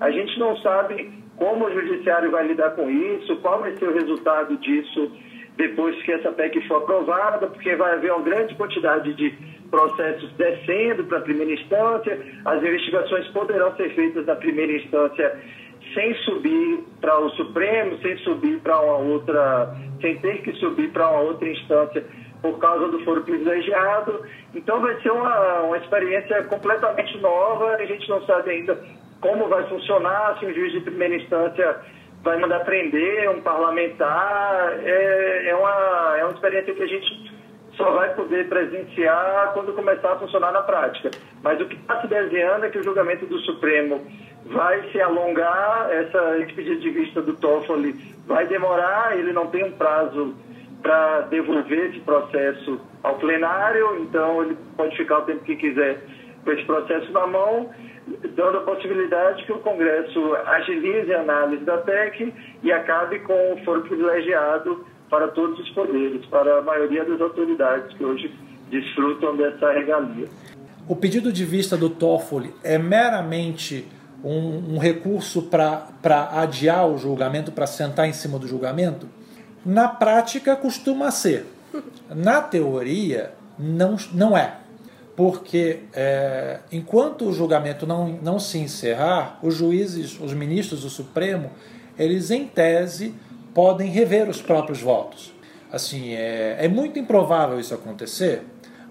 A 0.00 0.10
gente 0.10 0.38
não 0.38 0.56
sabe 0.58 1.10
como 1.36 1.66
o 1.66 1.72
Judiciário 1.72 2.30
vai 2.30 2.46
lidar 2.46 2.70
com 2.70 2.90
isso, 2.90 3.36
qual 3.36 3.60
vai 3.60 3.76
ser 3.76 3.88
o 3.88 3.94
resultado 3.94 4.56
disso 4.56 5.10
depois 5.56 6.00
que 6.02 6.12
essa 6.12 6.30
PEC 6.32 6.66
for 6.68 6.82
aprovada, 6.82 7.46
porque 7.46 7.74
vai 7.76 7.94
haver 7.94 8.12
uma 8.12 8.22
grande 8.22 8.54
quantidade 8.54 9.14
de 9.14 9.34
processos 9.70 10.30
descendo 10.32 11.04
para 11.04 11.18
a 11.18 11.22
primeira 11.22 11.52
instância, 11.52 12.20
as 12.44 12.62
investigações 12.62 13.26
poderão 13.28 13.74
ser 13.76 13.94
feitas 13.94 14.26
na 14.26 14.36
primeira 14.36 14.72
instância 14.72 15.40
sem 15.94 16.14
subir 16.24 16.84
para 17.00 17.18
o 17.18 17.30
Supremo, 17.30 17.98
sem 17.98 18.16
subir 18.18 18.58
para 18.60 18.78
uma 18.80 18.98
outra, 18.98 19.74
sem 20.00 20.18
ter 20.18 20.42
que 20.42 20.52
subir 20.54 20.90
para 20.90 21.08
uma 21.08 21.20
outra 21.20 21.48
instância 21.48 22.04
por 22.42 22.58
causa 22.58 22.88
do 22.88 23.04
foro 23.04 23.22
privilegiado. 23.22 24.24
Então 24.54 24.80
vai 24.80 25.00
ser 25.00 25.10
uma, 25.10 25.62
uma 25.62 25.78
experiência 25.78 26.42
completamente 26.44 27.18
nova, 27.18 27.76
a 27.76 27.84
gente 27.84 28.08
não 28.08 28.24
sabe 28.26 28.50
ainda 28.50 28.78
como 29.20 29.48
vai 29.48 29.64
funcionar, 29.68 30.38
se 30.38 30.46
um 30.46 30.52
juiz 30.52 30.72
de 30.72 30.80
primeira 30.80 31.16
instância 31.16 31.76
vai 32.22 32.38
mandar 32.38 32.60
prender 32.60 33.30
um 33.30 33.40
parlamentar. 33.40 34.78
É, 34.82 35.48
é, 35.48 35.54
uma, 35.54 36.16
é 36.18 36.24
uma 36.24 36.34
experiência 36.34 36.74
que 36.74 36.82
a 36.82 36.86
gente 36.86 37.36
só 37.76 37.90
vai 37.92 38.14
poder 38.14 38.48
presenciar 38.48 39.52
quando 39.52 39.74
começar 39.74 40.12
a 40.12 40.18
funcionar 40.18 40.52
na 40.52 40.62
prática. 40.62 41.10
Mas 41.42 41.60
o 41.60 41.66
que 41.66 41.76
está 41.76 42.00
se 42.00 42.08
desenhando 42.08 42.64
é 42.64 42.70
que 42.70 42.78
o 42.78 42.82
julgamento 42.82 43.26
do 43.26 43.38
Supremo 43.40 44.04
vai 44.46 44.90
se 44.90 45.00
alongar, 45.00 45.88
essa, 45.90 46.38
esse 46.38 46.52
pedido 46.54 46.80
de 46.80 46.90
vista 46.90 47.20
do 47.20 47.34
Toffoli 47.34 47.94
vai 48.26 48.46
demorar, 48.46 49.16
ele 49.16 49.32
não 49.32 49.48
tem 49.48 49.64
um 49.64 49.72
prazo 49.72 50.34
para 50.86 51.22
devolver 51.22 51.90
esse 51.90 51.98
processo 51.98 52.80
ao 53.02 53.16
plenário, 53.16 54.02
então 54.02 54.44
ele 54.44 54.56
pode 54.76 54.96
ficar 54.96 55.18
o 55.18 55.22
tempo 55.22 55.42
que 55.42 55.56
quiser 55.56 56.00
com 56.44 56.52
esse 56.52 56.62
processo 56.62 57.10
na 57.10 57.26
mão, 57.26 57.70
dando 58.36 58.58
a 58.58 58.60
possibilidade 58.60 59.44
que 59.44 59.52
o 59.52 59.58
Congresso 59.58 60.36
agilize 60.46 61.12
a 61.12 61.22
análise 61.22 61.64
da 61.64 61.78
PEC 61.78 62.32
e 62.62 62.70
acabe 62.70 63.18
com 63.18 63.54
o 63.54 63.64
foro 63.64 63.82
privilegiado 63.82 64.86
para 65.10 65.26
todos 65.26 65.58
os 65.58 65.68
poderes, 65.70 66.24
para 66.26 66.58
a 66.58 66.62
maioria 66.62 67.04
das 67.04 67.20
autoridades 67.20 67.92
que 67.96 68.04
hoje 68.04 68.32
desfrutam 68.70 69.36
dessa 69.36 69.72
regalia. 69.72 70.28
O 70.88 70.94
pedido 70.94 71.32
de 71.32 71.44
vista 71.44 71.76
do 71.76 71.90
Toffoli 71.90 72.54
é 72.62 72.78
meramente 72.78 73.88
um, 74.22 74.76
um 74.76 74.78
recurso 74.78 75.42
para 75.42 76.30
adiar 76.40 76.88
o 76.88 76.96
julgamento, 76.96 77.50
para 77.50 77.66
sentar 77.66 78.08
em 78.08 78.12
cima 78.12 78.38
do 78.38 78.46
julgamento? 78.46 79.15
Na 79.66 79.88
prática, 79.88 80.54
costuma 80.54 81.10
ser. 81.10 81.44
Na 82.08 82.40
teoria, 82.40 83.32
não, 83.58 83.96
não 84.12 84.38
é. 84.38 84.58
Porque 85.16 85.80
é, 85.92 86.60
enquanto 86.70 87.24
o 87.24 87.32
julgamento 87.32 87.84
não, 87.84 88.06
não 88.22 88.38
se 88.38 88.58
encerrar, 88.58 89.40
os 89.42 89.56
juízes, 89.56 90.20
os 90.20 90.32
ministros 90.32 90.82
do 90.82 90.88
Supremo, 90.88 91.50
eles, 91.98 92.30
em 92.30 92.46
tese, 92.46 93.12
podem 93.52 93.90
rever 93.90 94.28
os 94.30 94.40
próprios 94.40 94.80
votos. 94.80 95.32
Assim, 95.72 96.12
é, 96.12 96.58
é 96.60 96.68
muito 96.68 97.00
improvável 97.00 97.58
isso 97.58 97.74
acontecer, 97.74 98.42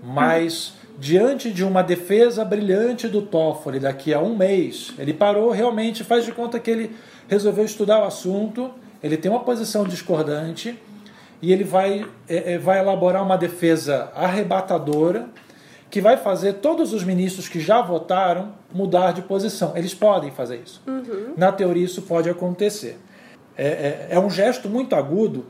mas 0.03 0.74
diante 1.00 1.51
de 1.51 1.63
uma 1.63 1.82
defesa 1.82 2.44
brilhante 2.44 3.08
do 3.08 3.22
Toffoli 3.22 3.79
daqui 3.79 4.13
a 4.13 4.20
um 4.20 4.36
mês, 4.36 4.94
ele 5.00 5.13
parou 5.13 5.51
realmente, 5.51 6.03
faz 6.03 6.25
de 6.25 6.34
conta 6.34 6.60
que 6.60 6.70
ele 6.70 6.96
resolveu 7.29 7.63
estudar 7.63 8.01
o 8.01 8.03
assunto, 8.03 8.72
ele 9.02 9.18
tem 9.18 9.32
uma 9.32 9.42
posição 9.42 9.84
discordante 9.84 10.80
e 11.42 11.52
ele 11.52 11.64
vai, 11.64 12.06
é, 12.28 12.54
é, 12.54 12.58
vai 12.58 12.80
elaborar 12.80 13.24
uma 13.24 13.38
defesa 13.38 14.12
arrebatadora 14.16 15.28
que 15.90 16.02
vai 16.02 16.18
fazer 16.18 16.54
todos 16.54 16.94
os 16.94 17.04
ministros 17.04 17.48
que 17.48 17.60
já 17.60 17.82
votaram 17.82 18.54
mudar 18.74 19.14
de 19.14 19.22
posição. 19.22 19.75
Eles 19.75 19.94
podem 19.94 20.32
fazer 20.32 20.62
isso. 20.66 20.82
Uhum. 20.88 21.34
Na 21.38 21.52
teoria, 21.52 21.86
isso 21.86 22.02
pode 22.02 22.30
acontecer. 22.30 22.98
É, 23.58 23.68
é, 23.68 24.08
é 24.12 24.20
um 24.20 24.30
gesto 24.30 24.68
muito 24.68 24.96
agudo 24.96 25.46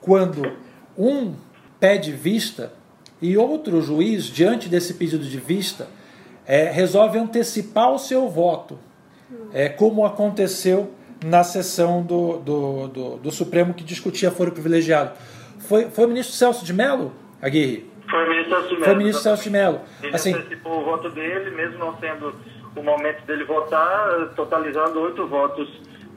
quando 0.00 0.56
um 0.96 1.34
pede 1.78 2.12
vista 2.12 2.72
e 3.20 3.36
outro 3.36 3.82
juiz, 3.82 4.24
diante 4.24 4.68
desse 4.68 4.94
pedido 4.94 5.24
de 5.24 5.38
vista, 5.38 5.88
é, 6.46 6.70
resolve 6.70 7.18
antecipar 7.18 7.92
o 7.92 7.98
seu 7.98 8.28
voto, 8.28 8.78
é, 9.52 9.68
como 9.68 10.04
aconteceu 10.04 10.90
na 11.24 11.44
sessão 11.44 12.02
do, 12.02 12.38
do, 12.38 12.88
do, 12.88 13.16
do 13.16 13.30
Supremo 13.30 13.74
que 13.74 13.84
discutia 13.84 14.30
foro 14.30 14.52
privilegiado. 14.52 15.12
Foi, 15.60 15.90
foi 15.90 16.04
o 16.04 16.08
ministro 16.08 16.34
Celso 16.34 16.64
de 16.64 16.72
Mello, 16.72 17.12
Aguirre? 17.40 17.90
Foi 18.08 18.24
o 18.24 18.28
ministro 18.28 18.50
Celso 18.50 18.68
de 18.68 18.74
Mello. 18.74 18.84
Foi 18.84 18.94
o 18.94 18.96
ministro 18.96 19.22
Celso 19.22 19.42
de 19.42 19.50
Mello. 19.50 19.80
Ele 20.02 20.14
assim, 20.14 20.34
antecipou 20.34 20.80
o 20.80 20.84
voto 20.84 21.10
dele, 21.10 21.50
mesmo 21.50 21.78
não 21.78 21.96
sendo 21.98 22.34
o 22.74 22.82
momento 22.82 23.24
dele 23.26 23.44
votar, 23.44 24.32
totalizando 24.34 25.00
oito 25.00 25.26
votos 25.26 25.68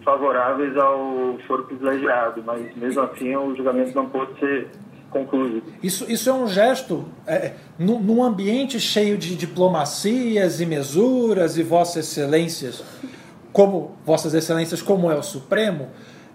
favoráveis 0.03 0.75
ao 0.77 1.37
foro 1.47 1.63
privilegiado, 1.63 2.43
mas 2.45 2.75
mesmo 2.75 3.01
assim 3.01 3.35
o 3.35 3.55
julgamento 3.55 3.95
não 3.95 4.09
pôde 4.09 4.37
ser 4.39 4.67
concluído. 5.09 5.63
Isso, 5.81 6.11
isso 6.11 6.29
é 6.29 6.33
um 6.33 6.47
gesto, 6.47 7.05
é, 7.25 7.53
num, 7.77 7.99
num 7.99 8.23
ambiente 8.23 8.79
cheio 8.79 9.17
de 9.17 9.35
diplomacias 9.35 10.59
e 10.59 10.65
mesuras 10.65 11.57
e 11.57 11.63
vossas 11.63 12.07
excelências, 12.07 12.83
como 13.53 13.91
vossas 14.03 14.33
excelências, 14.33 14.81
como 14.81 15.09
é 15.09 15.15
o 15.15 15.23
Supremo, 15.23 15.87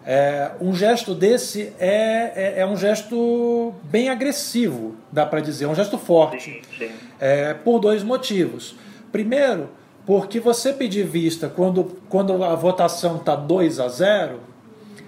é, 0.06 0.52
um 0.60 0.74
gesto 0.74 1.14
desse 1.14 1.72
é, 1.78 2.32
é, 2.34 2.60
é, 2.60 2.66
um 2.66 2.76
gesto 2.76 3.74
bem 3.82 4.08
agressivo, 4.08 4.94
dá 5.12 5.26
para 5.26 5.40
dizer, 5.40 5.66
é 5.66 5.68
um 5.68 5.74
gesto 5.74 5.98
forte, 5.98 6.42
sim, 6.42 6.60
sim. 6.78 6.90
É, 7.20 7.52
por 7.52 7.78
dois 7.80 8.02
motivos. 8.02 8.76
Primeiro, 9.12 9.68
porque 10.06 10.40
você 10.40 10.72
pedir 10.72 11.04
vista 11.04 11.48
quando, 11.48 11.98
quando 12.08 12.42
a 12.42 12.54
votação 12.54 13.16
está 13.16 13.36
2 13.36 13.80
a 13.80 13.88
0 13.88 14.40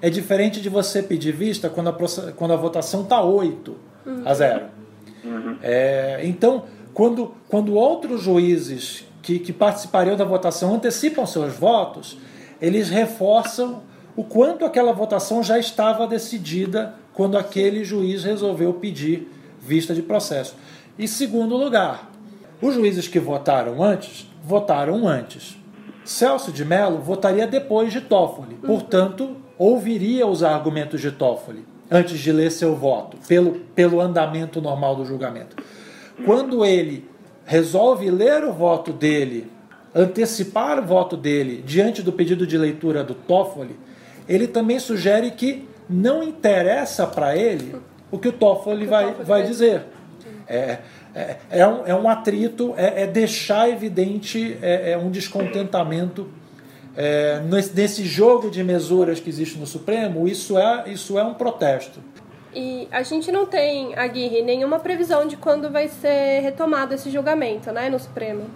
é 0.03 0.11
diferente 0.11 0.61
de 0.61 0.69
você 0.69 1.03
pedir 1.03 1.33
vista 1.33 1.71
quando 1.71 1.89
a, 1.89 2.33
quando 2.33 2.53
a 2.53 2.57
votação 2.57 3.03
está 3.03 3.23
8 3.23 3.77
uhum. 4.05 4.23
a 4.25 4.35
0. 4.35 4.65
Uhum. 5.25 5.57
É, 5.63 6.21
então, 6.25 6.65
quando, 6.93 7.35
quando 7.49 7.75
outros 7.75 8.23
juízes 8.23 9.07
que, 9.23 9.39
que 9.39 9.53
participariam 9.53 10.17
da 10.17 10.25
votação 10.25 10.75
antecipam 10.75 11.27
seus 11.27 11.55
votos, 11.55 12.19
eles 12.61 12.89
reforçam 12.89 13.83
o 14.17 14.25
quanto 14.25 14.65
aquela 14.65 14.93
votação 14.93 15.43
já 15.43 15.59
estava 15.59 16.07
decidida 16.07 16.95
quando 17.15 17.39
aquele 17.39 17.85
juiz 17.85 18.25
resolveu 18.25 18.75
pedir 18.75 19.31
vista 19.61 19.95
de 19.95 20.03
processo. 20.03 20.57
E 20.99 21.07
segundo 21.07 21.57
lugar, 21.57 22.11
os 22.61 22.75
juízes 22.75 23.09
que 23.09 23.19
votaram 23.19 23.83
antes 23.83 24.29
votaram 24.43 25.07
antes. 25.07 25.57
Celso 26.05 26.51
de 26.51 26.65
Mello 26.65 26.99
votaria 26.99 27.47
depois 27.47 27.93
de 27.93 28.01
Toffoli, 28.01 28.55
uhum. 28.55 28.61
portanto, 28.67 29.37
ouviria 29.59 30.27
os 30.27 30.43
argumentos 30.43 31.01
de 31.01 31.13
Toffoli 31.13 31.65
antes 31.91 32.19
de 32.19 32.33
ler 32.33 32.51
seu 32.51 32.75
voto, 32.75 33.17
pelo, 33.29 33.61
pelo 33.75 34.01
andamento 34.01 34.61
normal 34.61 34.97
do 34.97 35.05
julgamento. 35.05 35.57
Quando 36.25 36.65
ele 36.65 37.09
resolve 37.45 38.11
ler 38.11 38.45
o 38.45 38.53
voto 38.53 38.93
dele, 38.93 39.51
antecipar 39.95 40.79
o 40.79 40.87
voto 40.87 41.17
dele 41.17 41.63
diante 41.65 42.03
do 42.03 42.13
pedido 42.13 42.47
de 42.47 42.57
leitura 42.57 43.03
do 43.03 43.15
Toffoli, 43.15 43.79
ele 44.29 44.47
também 44.47 44.79
sugere 44.79 45.31
que 45.33 45.69
não 45.89 46.23
interessa 46.23 47.07
para 47.07 47.37
ele 47.37 47.75
o 48.11 48.19
que 48.19 48.29
o 48.29 48.33
Toffoli 48.33 48.87
vai, 48.87 49.13
vai 49.15 49.43
dizer. 49.43 49.83
É, 50.47 50.79
é, 51.15 51.37
é, 51.51 51.67
um, 51.67 51.87
é 51.87 51.95
um 51.95 52.09
atrito, 52.09 52.75
é, 52.77 53.03
é 53.03 53.07
deixar 53.07 53.69
evidente 53.69 54.57
é, 54.63 54.93
é 54.93 54.99
um 54.99 55.11
descontentamento 55.11 56.29
é, 56.97 57.41
nesse, 57.41 57.75
nesse 57.75 58.05
jogo 58.05 58.51
de 58.51 58.63
mesuras 58.63 59.21
que 59.21 59.29
existe 59.29 59.59
no 59.59 59.67
Supremo, 59.67 60.29
isso 60.29 60.59
é, 60.59 60.85
isso 60.87 61.19
é 61.19 61.25
um 61.25 61.35
protesto. 61.35 62.01
E 62.55 62.89
a 62.91 63.03
gente 63.03 63.31
não 63.31 63.47
tem, 63.47 63.97
Aguirre, 63.97 64.43
nenhuma 64.43 64.81
previsão 64.81 65.27
de 65.27 65.37
quando 65.37 65.71
vai 65.71 65.89
ser 65.89 66.41
retomado 66.41 66.95
esse 66.95 67.11
julgamento 67.11 67.71
né, 67.71 67.89
no 67.89 67.99
Supremo. 67.99 68.51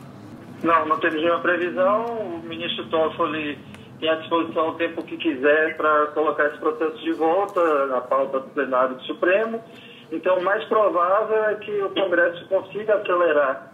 Não, 0.62 0.86
não 0.86 0.98
temos 0.98 1.20
nenhuma 1.20 1.40
previsão. 1.40 2.04
O 2.04 2.42
ministro 2.44 2.86
Toffoli 2.86 3.58
tem 4.00 4.08
à 4.08 4.16
disposição 4.16 4.70
o 4.70 4.74
tempo 4.74 5.02
que 5.04 5.16
quiser 5.16 5.76
para 5.76 6.06
colocar 6.08 6.46
esse 6.46 6.58
processo 6.58 6.96
de 7.02 7.12
volta 7.12 7.86
na 7.86 8.00
pauta 8.00 8.40
do 8.40 8.48
plenário 8.48 8.96
do 8.96 9.02
Supremo. 9.02 9.62
Então, 10.10 10.38
o 10.38 10.44
mais 10.44 10.64
provável 10.64 11.44
é 11.44 11.54
que 11.56 11.70
o 11.82 11.90
Congresso 11.90 12.46
consiga 12.48 12.96
acelerar 12.96 13.72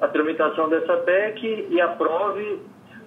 a 0.00 0.08
tramitação 0.08 0.68
dessa 0.68 0.96
PEC 0.98 1.66
e 1.70 1.80
aprove 1.80 2.60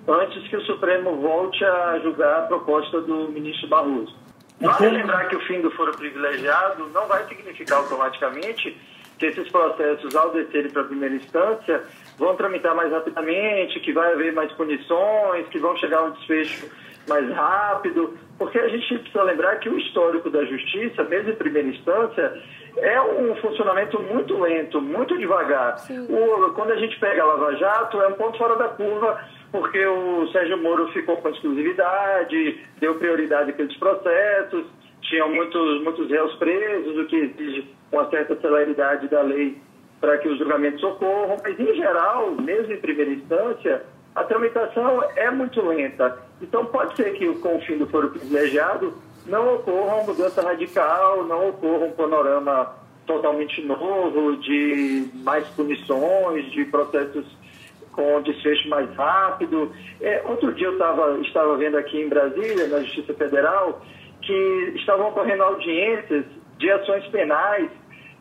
antes 0.08 0.48
que 0.48 0.58
o 0.58 0.62
Supremo 0.62 1.16
volte 1.18 1.64
a 1.64 2.00
julgar 2.00 2.40
a 2.40 2.42
proposta 2.44 3.02
do 3.02 3.30
ministro 3.30 3.68
Barroso. 3.68 4.21
Vale 4.62 4.90
lembrar 4.90 5.28
que 5.28 5.36
o 5.36 5.40
fim 5.42 5.62
do 5.62 5.72
foro 5.72 5.92
privilegiado 5.98 6.88
não 6.90 7.08
vai 7.08 7.28
significar 7.28 7.80
automaticamente 7.80 8.78
que 9.18 9.26
esses 9.28 9.50
processos, 9.50 10.16
ao 10.16 10.32
descerem 10.32 10.72
para 10.72 10.82
a 10.82 10.86
primeira 10.86 11.16
instância, 11.16 11.84
vão 12.18 12.36
tramitar 12.36 12.76
mais 12.76 12.92
rapidamente, 12.92 13.80
que 13.80 13.94
vai 13.94 14.14
haver 14.14 14.34
mais 14.34 14.52
punições, 14.54 15.48
que 15.50 15.60
vão 15.60 15.76
chegar 15.78 16.00
a 16.00 16.04
um 16.06 16.12
desfecho 16.12 16.70
mais 17.08 17.30
rápido, 17.32 18.18
porque 18.38 18.58
a 18.60 18.68
gente 18.68 18.98
precisa 19.00 19.24
lembrar 19.24 19.58
que 19.58 19.70
o 19.70 19.78
histórico 19.78 20.30
da 20.30 20.44
justiça, 20.46 21.04
mesmo 21.04 21.32
em 21.32 21.36
primeira 21.36 21.68
instância, 21.68 22.42
é 22.78 23.02
um 23.02 23.36
funcionamento 23.36 24.02
muito 24.02 24.40
lento, 24.40 24.82
muito 24.82 25.18
devagar. 25.18 25.76
O, 26.10 26.52
quando 26.54 26.72
a 26.72 26.78
gente 26.78 27.00
pega 27.00 27.22
a 27.22 27.26
Lava 27.26 27.56
Jato, 27.56 28.02
é 28.02 28.08
um 28.08 28.14
ponto 28.14 28.38
fora 28.38 28.56
da 28.56 28.70
curva, 28.70 29.20
porque 29.52 29.86
o 29.86 30.28
Sérgio 30.32 30.58
Moro 30.58 30.88
ficou 30.94 31.18
com 31.18 31.30
exclusividade, 31.30 32.60
deu 32.80 32.96
prioridade 32.96 33.52
àqueles 33.52 33.76
processos, 33.78 34.66
tinham 35.02 35.30
muitos, 35.30 35.84
muitos 35.84 36.10
réus 36.10 36.34
presos, 36.36 36.98
o 36.98 37.06
que 37.06 37.16
exige 37.16 37.68
uma 37.92 38.10
certa 38.10 38.40
celeridade 38.40 39.08
da 39.10 39.22
lei 39.22 39.58
para 40.00 40.18
que 40.18 40.28
os 40.28 40.38
julgamentos 40.40 40.82
ocorram, 40.84 41.38
mas 41.44 41.60
em 41.60 41.76
geral, 41.76 42.32
mesmo 42.32 42.74
em 42.74 42.78
primeira 42.78 43.12
instância, 43.12 43.84
a 44.16 44.24
tramitação 44.24 45.04
é 45.16 45.30
muito 45.30 45.62
lenta. 45.62 46.18
Então, 46.42 46.66
pode 46.66 46.96
ser 46.96 47.14
que 47.14 47.34
com 47.36 47.58
o 47.58 47.62
fim 47.62 47.78
do 47.78 47.88
foro 47.88 48.10
privilegiado 48.10 48.94
não 49.26 49.56
ocorra 49.56 49.96
uma 49.96 50.04
mudança 50.04 50.42
radical, 50.42 51.24
não 51.26 51.50
ocorra 51.50 51.86
um 51.86 51.92
panorama 51.92 52.76
totalmente 53.06 53.62
novo 53.62 54.38
de 54.38 55.08
mais 55.24 55.48
punições, 55.50 56.52
de 56.52 56.66
processos 56.66 57.26
com 57.94 58.22
desfecho 58.22 58.68
mais 58.70 58.90
rápido. 58.96 59.72
É, 60.00 60.22
outro 60.26 60.54
dia 60.54 60.68
eu 60.68 60.78
tava, 60.78 61.20
estava 61.20 61.56
vendo 61.58 61.78
aqui 61.78 62.02
em 62.02 62.10
Brasília, 62.10 62.68
na 62.68 62.80
Justiça 62.82 63.14
Federal, 63.14 63.82
que 64.22 64.74
estavam 64.76 65.10
ocorrendo 65.10 65.44
audiências 65.44 66.26
de 66.58 66.72
ações 66.72 67.06
penais 67.08 67.70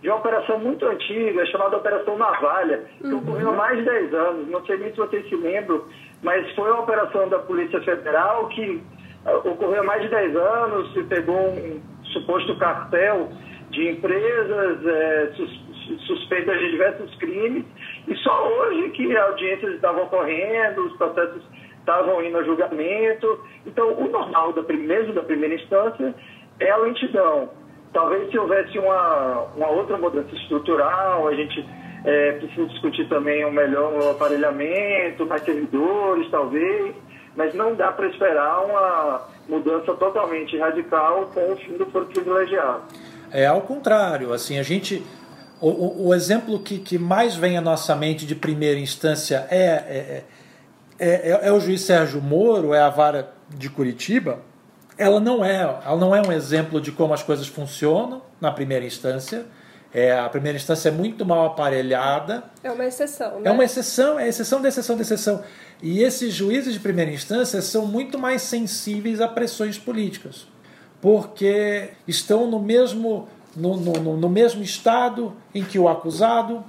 de 0.02 0.08
uma 0.08 0.16
operação 0.16 0.58
muito 0.58 0.86
antiga, 0.86 1.44
chamada 1.46 1.76
Operação 1.76 2.16
Navalha, 2.16 2.84
que 2.98 3.06
uhum. 3.06 3.18
ocorreu 3.18 3.50
há 3.50 3.54
mais 3.54 3.78
de 3.78 3.84
10 3.84 4.14
anos. 4.14 4.48
Não 4.48 4.64
sei 4.64 4.78
nem 4.78 4.90
se 4.90 4.96
vocês 4.96 5.28
se 5.28 5.36
lembram, 5.36 5.84
mas 6.22 6.50
foi 6.54 6.70
uma 6.70 6.80
operação 6.80 7.28
da 7.28 7.38
Polícia 7.40 7.80
Federal 7.82 8.48
que 8.48 8.82
uh, 9.26 9.48
ocorreu 9.48 9.82
há 9.82 9.84
mais 9.84 10.02
de 10.02 10.08
10 10.08 10.36
anos, 10.36 10.92
se 10.94 11.02
pegou 11.04 11.36
um 11.36 11.80
suposto 12.12 12.56
cartel 12.58 13.30
de 13.70 13.88
empresas 13.88 14.86
é, 14.86 15.32
sus, 15.36 15.69
suspeitas 16.06 16.58
de 16.58 16.70
diversos 16.70 17.14
crimes, 17.16 17.64
e 18.06 18.14
só 18.16 18.48
hoje 18.48 18.90
que 18.90 19.16
audiências 19.16 19.74
estavam 19.74 20.04
ocorrendo, 20.04 20.86
os 20.86 20.96
processos 20.96 21.42
estavam 21.78 22.22
indo 22.24 22.38
a 22.38 22.42
julgamento. 22.42 23.40
Então, 23.66 23.92
o 23.94 24.08
normal, 24.08 24.52
da, 24.52 24.62
mesmo 24.72 25.12
da 25.12 25.22
primeira 25.22 25.54
instância, 25.54 26.14
é 26.58 26.70
a 26.70 26.76
lentidão. 26.76 27.50
Talvez 27.92 28.30
se 28.30 28.38
houvesse 28.38 28.78
uma, 28.78 29.46
uma 29.56 29.68
outra 29.68 29.98
mudança 29.98 30.32
estrutural, 30.34 31.26
a 31.26 31.34
gente 31.34 31.66
é, 32.04 32.32
precisa 32.32 32.66
discutir 32.68 33.08
também 33.08 33.44
um 33.44 33.50
melhor 33.50 34.10
aparelhamento, 34.10 35.26
mais 35.26 35.42
servidores, 35.42 36.30
talvez, 36.30 36.94
mas 37.36 37.54
não 37.54 37.74
dá 37.74 37.90
para 37.92 38.06
esperar 38.08 38.64
uma 38.64 39.28
mudança 39.48 39.92
totalmente 39.94 40.56
radical 40.56 41.30
com 41.34 41.52
o 41.52 41.56
fim 41.56 41.76
do 41.76 41.86
foro 41.86 42.06
privilegiado. 42.06 42.82
É 43.32 43.46
ao 43.46 43.60
contrário, 43.60 44.32
assim, 44.32 44.58
a 44.58 44.62
gente. 44.62 45.02
O, 45.60 45.68
o, 45.68 46.06
o 46.08 46.14
exemplo 46.14 46.58
que, 46.58 46.78
que 46.78 46.98
mais 46.98 47.36
vem 47.36 47.56
à 47.56 47.60
nossa 47.60 47.94
mente 47.94 48.24
de 48.24 48.34
primeira 48.34 48.78
instância 48.78 49.46
é, 49.50 49.56
é, 49.58 50.24
é, 50.98 51.30
é, 51.30 51.40
é 51.48 51.52
o 51.52 51.60
juiz 51.60 51.82
Sérgio 51.82 52.20
Moro, 52.20 52.72
é 52.72 52.80
a 52.80 52.88
vara 52.88 53.32
de 53.48 53.68
Curitiba, 53.68 54.40
ela 54.96 55.18
não 55.18 55.44
é, 55.44 55.62
ela 55.62 55.96
não 55.96 56.14
é 56.14 56.20
um 56.20 56.30
exemplo 56.30 56.80
de 56.80 56.92
como 56.92 57.14
as 57.14 57.22
coisas 57.22 57.46
funcionam 57.46 58.20
na 58.40 58.52
primeira 58.52 58.84
instância. 58.84 59.46
É, 59.92 60.12
a 60.12 60.28
primeira 60.28 60.56
instância 60.56 60.88
é 60.88 60.92
muito 60.92 61.24
mal 61.24 61.46
aparelhada. 61.46 62.44
É 62.62 62.70
uma 62.70 62.84
exceção. 62.84 63.40
Né? 63.40 63.48
É 63.48 63.50
uma 63.50 63.64
exceção, 63.64 64.20
é 64.20 64.28
exceção 64.28 64.60
da 64.60 64.68
exceção 64.68 64.96
da 64.96 65.02
exceção. 65.02 65.42
E 65.82 66.02
esses 66.02 66.32
juízes 66.34 66.74
de 66.74 66.80
primeira 66.80 67.10
instância 67.10 67.60
são 67.62 67.86
muito 67.86 68.18
mais 68.18 68.42
sensíveis 68.42 69.20
a 69.20 69.26
pressões 69.26 69.78
políticas, 69.78 70.46
porque 71.00 71.88
estão 72.06 72.48
no 72.48 72.60
mesmo, 72.60 73.26
no, 73.56 73.76
no, 73.76 74.16
no 74.16 74.28
mesmo 74.28 74.62
estado 74.62 75.32
em 75.54 75.64
que 75.64 75.78
o 75.78 75.88
acusado, 75.88 76.64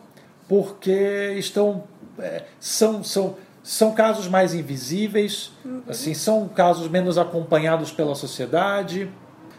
porque 0.48 1.36
estão 1.38 1.84
é, 2.20 2.44
são, 2.60 3.04
são 3.04 3.36
são 3.64 3.92
casos 3.92 4.28
mais 4.28 4.54
invisíveis, 4.54 5.52
uhum. 5.64 5.84
assim, 5.88 6.14
são 6.14 6.48
casos 6.48 6.88
menos 6.88 7.18
acompanhados 7.18 7.92
pela 7.92 8.16
sociedade, 8.16 9.10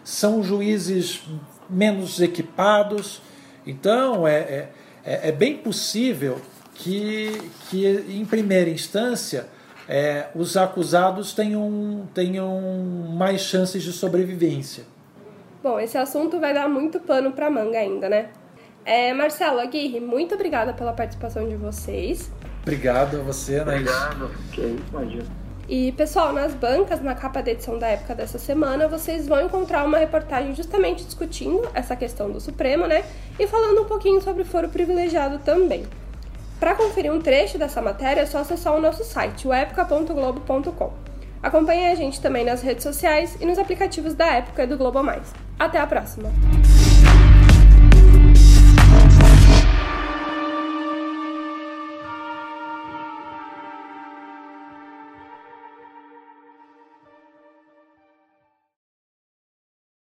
são 0.02 0.42
juízes 0.42 1.22
menos 1.70 2.20
equipados. 2.20 3.22
Então, 3.66 4.26
é, 4.26 4.34
é, 4.34 4.68
é, 5.04 5.28
é 5.28 5.32
bem 5.32 5.56
possível 5.56 6.40
que, 6.74 7.50
que, 7.70 7.86
em 8.08 8.24
primeira 8.24 8.68
instância, 8.70 9.46
é, 9.88 10.26
os 10.34 10.56
acusados 10.56 11.32
tenham, 11.32 12.08
tenham 12.12 12.60
mais 13.16 13.42
chances 13.42 13.82
de 13.82 13.92
sobrevivência. 13.92 14.84
Bom, 15.62 15.78
esse 15.78 15.96
assunto 15.96 16.40
vai 16.40 16.52
dar 16.52 16.68
muito 16.68 16.98
pano 16.98 17.30
para 17.30 17.48
manga 17.48 17.78
ainda, 17.78 18.08
né? 18.08 18.30
É, 18.84 19.14
Marcelo, 19.14 19.60
Aguirre, 19.60 20.00
muito 20.00 20.34
obrigada 20.34 20.72
pela 20.72 20.92
participação 20.92 21.48
de 21.48 21.54
vocês. 21.54 22.32
Obrigado 22.62 23.20
a 23.20 23.22
você, 23.22 23.60
Anaís. 23.60 23.88
Obrigado, 23.88 24.30
que 24.52 24.60
isso, 24.60 24.84
imagina. 24.90 25.24
E 25.68 25.92
pessoal, 25.92 26.32
nas 26.32 26.52
bancas, 26.52 27.00
na 27.00 27.14
capa 27.14 27.40
da 27.40 27.52
edição 27.52 27.78
da 27.78 27.86
época 27.86 28.12
dessa 28.12 28.38
semana, 28.40 28.88
vocês 28.88 29.28
vão 29.28 29.40
encontrar 29.46 29.84
uma 29.84 29.98
reportagem 29.98 30.52
justamente 30.52 31.04
discutindo 31.04 31.62
essa 31.72 31.94
questão 31.94 32.28
do 32.28 32.40
Supremo, 32.40 32.88
né? 32.88 33.04
E 33.38 33.46
falando 33.46 33.82
um 33.82 33.84
pouquinho 33.84 34.20
sobre 34.20 34.42
foro 34.42 34.68
privilegiado 34.68 35.38
também. 35.38 35.86
Para 36.58 36.74
conferir 36.74 37.12
um 37.12 37.20
trecho 37.20 37.56
dessa 37.56 37.80
matéria, 37.80 38.22
é 38.22 38.26
só 38.26 38.38
acessar 38.38 38.74
o 38.74 38.80
nosso 38.80 39.04
site, 39.04 39.46
o 39.46 39.52
Acompanhe 41.42 41.88
a 41.88 41.94
gente 41.96 42.20
também 42.20 42.44
nas 42.44 42.62
redes 42.62 42.84
sociais 42.84 43.36
e 43.40 43.44
nos 43.44 43.58
aplicativos 43.58 44.14
da 44.14 44.26
Época 44.26 44.62
e 44.62 44.66
do 44.66 44.76
Globo 44.76 45.02
Mais. 45.02 45.32
Até 45.62 45.78
a 45.78 45.86
próxima! 45.86 46.28